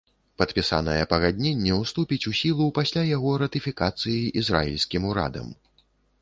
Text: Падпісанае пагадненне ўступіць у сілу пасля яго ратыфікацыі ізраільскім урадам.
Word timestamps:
Падпісанае 0.41 1.01
пагадненне 1.11 1.73
ўступіць 1.81 2.27
у 2.31 2.33
сілу 2.39 2.67
пасля 2.79 3.03
яго 3.09 3.35
ратыфікацыі 3.45 4.17
ізраільскім 4.43 5.07
урадам. 5.13 5.55